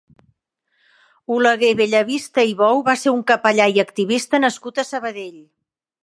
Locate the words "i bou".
2.51-2.81